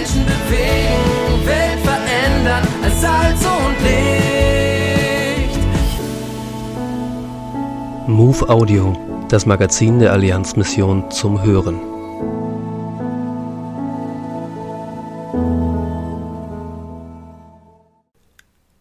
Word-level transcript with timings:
Menschen 0.00 0.24
bewegen, 0.24 1.46
Welt 1.46 1.80
verändern 1.80 2.66
als 2.82 3.00
Salz 3.02 3.44
und 3.44 3.76
Licht. 3.84 5.58
Move 8.08 8.48
Audio, 8.48 8.96
das 9.28 9.44
Magazin 9.44 9.98
der 9.98 10.12
Allianzmission 10.12 11.10
zum 11.10 11.42
Hören. 11.42 11.78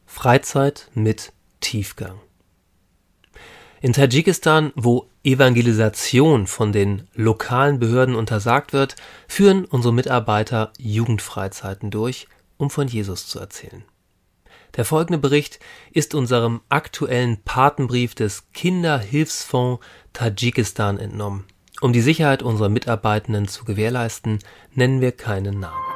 Freizeit 0.05 0.89
mit 0.93 1.33
Tiefgang. 1.59 2.28
In 3.81 3.93
Tadschikistan, 3.93 4.73
wo 4.75 5.09
Evangelisation 5.23 6.47
von 6.47 6.73
den 6.73 7.07
lokalen 7.13 7.79
Behörden 7.79 8.15
untersagt 8.15 8.73
wird, 8.73 8.95
führen 9.27 9.63
unsere 9.63 9.93
Mitarbeiter 9.93 10.73
Jugendfreizeiten 10.77 11.89
durch, 11.89 12.27
um 12.57 12.69
von 12.69 12.89
Jesus 12.89 13.27
zu 13.27 13.39
erzählen. 13.39 13.83
Der 14.75 14.83
folgende 14.83 15.17
Bericht 15.17 15.59
ist 15.91 16.13
unserem 16.13 16.59
aktuellen 16.67 17.41
Patenbrief 17.43 18.15
des 18.15 18.51
Kinderhilfsfonds 18.51 19.83
Tadschikistan 20.11 20.99
entnommen. 20.99 21.45
Um 21.81 21.93
die 21.93 22.01
Sicherheit 22.01 22.43
unserer 22.43 22.69
Mitarbeitenden 22.69 23.47
zu 23.47 23.63
gewährleisten, 23.63 24.39
nennen 24.73 24.99
wir 24.99 25.13
keinen 25.13 25.61
Namen. 25.61 25.88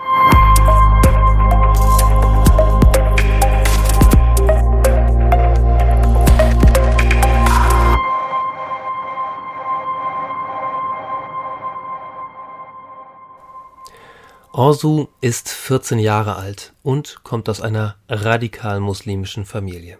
Orsu 14.55 15.07
ist 15.19 15.49
14 15.49 15.97
Jahre 15.97 16.35
alt 16.35 16.73
und 16.83 17.23
kommt 17.23 17.49
aus 17.49 17.59
einer 17.59 17.95
radikal 18.07 18.79
muslimischen 18.79 19.45
Familie. 19.45 19.97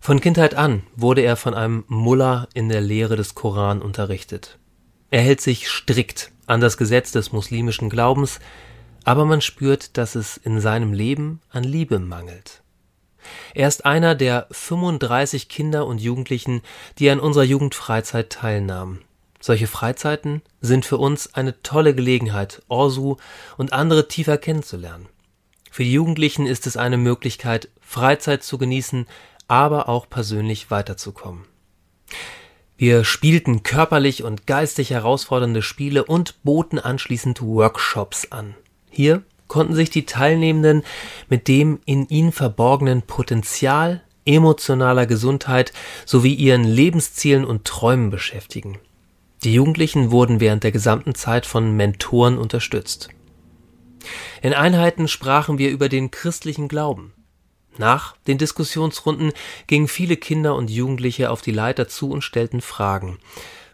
Von 0.00 0.18
Kindheit 0.18 0.54
an 0.54 0.82
wurde 0.96 1.20
er 1.20 1.36
von 1.36 1.52
einem 1.52 1.84
Mullah 1.86 2.48
in 2.54 2.70
der 2.70 2.80
Lehre 2.80 3.16
des 3.16 3.34
Koran 3.34 3.82
unterrichtet. 3.82 4.58
Er 5.10 5.20
hält 5.20 5.42
sich 5.42 5.68
strikt 5.68 6.32
an 6.46 6.62
das 6.62 6.78
Gesetz 6.78 7.12
des 7.12 7.32
muslimischen 7.32 7.90
Glaubens, 7.90 8.40
aber 9.04 9.26
man 9.26 9.42
spürt, 9.42 9.98
dass 9.98 10.14
es 10.14 10.38
in 10.38 10.62
seinem 10.62 10.94
Leben 10.94 11.42
an 11.50 11.62
Liebe 11.62 11.98
mangelt. 11.98 12.62
Er 13.52 13.68
ist 13.68 13.84
einer 13.84 14.14
der 14.14 14.46
35 14.52 15.50
Kinder 15.50 15.84
und 15.84 16.00
Jugendlichen, 16.00 16.62
die 16.98 17.10
an 17.10 17.20
unserer 17.20 17.44
Jugendfreizeit 17.44 18.30
teilnahmen. 18.30 19.02
Solche 19.40 19.66
Freizeiten 19.66 20.42
sind 20.60 20.84
für 20.84 20.98
uns 20.98 21.34
eine 21.34 21.62
tolle 21.62 21.94
Gelegenheit, 21.94 22.62
Orsu 22.68 23.16
und 23.56 23.72
andere 23.72 24.06
tiefer 24.06 24.36
kennenzulernen. 24.36 25.08
Für 25.70 25.82
die 25.82 25.92
Jugendlichen 25.92 26.46
ist 26.46 26.66
es 26.66 26.76
eine 26.76 26.98
Möglichkeit, 26.98 27.68
Freizeit 27.80 28.42
zu 28.42 28.58
genießen, 28.58 29.06
aber 29.48 29.88
auch 29.88 30.08
persönlich 30.08 30.70
weiterzukommen. 30.70 31.44
Wir 32.76 33.04
spielten 33.04 33.62
körperlich 33.62 34.22
und 34.24 34.46
geistig 34.46 34.90
herausfordernde 34.90 35.62
Spiele 35.62 36.04
und 36.04 36.42
boten 36.44 36.78
anschließend 36.78 37.42
Workshops 37.42 38.30
an. 38.30 38.54
Hier 38.90 39.22
konnten 39.48 39.74
sich 39.74 39.90
die 39.90 40.06
Teilnehmenden 40.06 40.82
mit 41.28 41.48
dem 41.48 41.80
in 41.84 42.08
ihnen 42.08 42.32
verborgenen 42.32 43.02
Potenzial 43.02 44.02
emotionaler 44.24 45.06
Gesundheit 45.06 45.72
sowie 46.06 46.34
ihren 46.34 46.64
Lebenszielen 46.64 47.44
und 47.44 47.64
Träumen 47.64 48.10
beschäftigen. 48.10 48.78
Die 49.42 49.54
Jugendlichen 49.54 50.10
wurden 50.10 50.40
während 50.40 50.64
der 50.64 50.72
gesamten 50.72 51.14
Zeit 51.14 51.46
von 51.46 51.74
Mentoren 51.76 52.36
unterstützt. 52.36 53.08
In 54.42 54.52
Einheiten 54.52 55.08
sprachen 55.08 55.58
wir 55.58 55.70
über 55.70 55.88
den 55.88 56.10
christlichen 56.10 56.68
Glauben. 56.68 57.12
Nach 57.78 58.16
den 58.26 58.36
Diskussionsrunden 58.36 59.32
gingen 59.66 59.88
viele 59.88 60.16
Kinder 60.16 60.54
und 60.54 60.70
Jugendliche 60.70 61.30
auf 61.30 61.40
die 61.40 61.52
Leiter 61.52 61.88
zu 61.88 62.10
und 62.10 62.22
stellten 62.22 62.60
Fragen. 62.60 63.18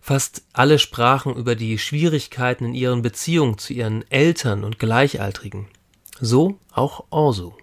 Fast 0.01 0.45
alle 0.53 0.79
sprachen 0.79 1.35
über 1.35 1.57
die 1.57 1.79
Schwierigkeiten 1.79 2.67
in 2.67 2.75
ihren 2.75 3.03
Beziehungen 3.03 3.59
zu 3.59 3.73
ihren 3.73 4.09
Eltern 4.09 4.63
und 4.63 4.79
Gleichaltrigen. 4.79 5.67
So 6.21 6.61
auch 6.71 7.07
Orsu. 7.11 7.55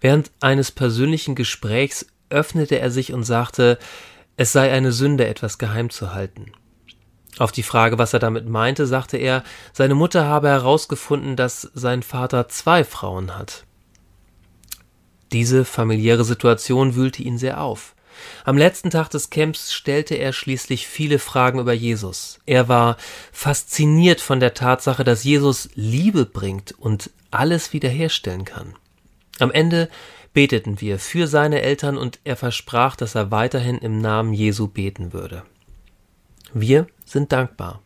Während 0.00 0.30
eines 0.40 0.70
persönlichen 0.70 1.34
Gesprächs 1.34 2.06
öffnete 2.30 2.78
er 2.78 2.90
sich 2.90 3.12
und 3.12 3.24
sagte, 3.24 3.78
es 4.36 4.52
sei 4.52 4.72
eine 4.72 4.92
Sünde, 4.92 5.26
etwas 5.26 5.58
geheim 5.58 5.90
zu 5.90 6.14
halten. 6.14 6.52
Auf 7.38 7.52
die 7.52 7.62
Frage, 7.62 7.98
was 7.98 8.12
er 8.12 8.18
damit 8.18 8.48
meinte, 8.48 8.86
sagte 8.86 9.16
er, 9.16 9.42
seine 9.72 9.94
Mutter 9.94 10.26
habe 10.26 10.48
herausgefunden, 10.48 11.36
dass 11.36 11.70
sein 11.74 12.02
Vater 12.02 12.48
zwei 12.48 12.84
Frauen 12.84 13.36
hat. 13.36 13.64
Diese 15.32 15.64
familiäre 15.64 16.24
Situation 16.24 16.94
wühlte 16.94 17.22
ihn 17.22 17.38
sehr 17.38 17.62
auf. 17.62 17.94
Am 18.44 18.58
letzten 18.58 18.90
Tag 18.90 19.08
des 19.08 19.30
Camps 19.30 19.72
stellte 19.72 20.14
er 20.14 20.34
schließlich 20.34 20.86
viele 20.86 21.18
Fragen 21.18 21.58
über 21.58 21.72
Jesus. 21.72 22.38
Er 22.44 22.68
war 22.68 22.98
fasziniert 23.32 24.20
von 24.20 24.38
der 24.38 24.52
Tatsache, 24.52 25.02
dass 25.02 25.24
Jesus 25.24 25.70
Liebe 25.74 26.26
bringt 26.26 26.72
und 26.72 27.10
alles 27.30 27.72
wiederherstellen 27.72 28.44
kann. 28.44 28.74
Am 29.38 29.50
Ende 29.50 29.88
beteten 30.34 30.80
wir 30.80 30.98
für 30.98 31.26
seine 31.26 31.62
Eltern 31.62 31.96
und 31.96 32.20
er 32.24 32.36
versprach, 32.36 32.96
dass 32.96 33.14
er 33.14 33.30
weiterhin 33.30 33.78
im 33.78 33.98
Namen 33.98 34.34
Jesu 34.34 34.68
beten 34.68 35.12
würde. 35.12 35.42
Wir 36.54 36.86
sind 37.04 37.32
dankbar, 37.32 37.80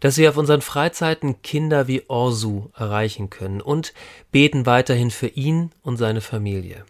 dass 0.00 0.16
wir 0.16 0.30
auf 0.30 0.36
unseren 0.36 0.62
Freizeiten 0.62 1.42
Kinder 1.42 1.88
wie 1.88 2.08
Orsu 2.08 2.70
erreichen 2.76 3.30
können 3.30 3.60
und 3.60 3.92
beten 4.30 4.66
weiterhin 4.66 5.10
für 5.10 5.28
ihn 5.28 5.70
und 5.82 5.96
seine 5.96 6.20
Familie. 6.20 6.84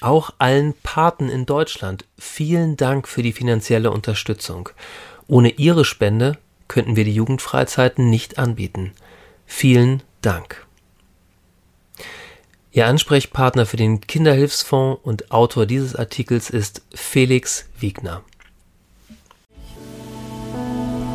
Auch 0.00 0.30
allen 0.38 0.74
Paten 0.82 1.28
in 1.28 1.44
Deutschland 1.46 2.06
vielen 2.18 2.76
Dank 2.76 3.06
für 3.08 3.22
die 3.22 3.32
finanzielle 3.32 3.90
Unterstützung. 3.90 4.70
Ohne 5.26 5.50
Ihre 5.50 5.84
Spende 5.84 6.38
könnten 6.68 6.96
wir 6.96 7.04
die 7.04 7.14
Jugendfreizeiten 7.14 8.08
nicht 8.08 8.38
anbieten. 8.38 8.92
Vielen 9.46 10.02
Dank. 10.22 10.66
Ihr 12.72 12.86
Ansprechpartner 12.86 13.66
für 13.66 13.76
den 13.76 14.00
Kinderhilfsfonds 14.00 15.00
und 15.02 15.32
Autor 15.32 15.66
dieses 15.66 15.96
Artikels 15.96 16.50
ist 16.50 16.82
Felix 16.94 17.68
Wiegner. 17.78 18.22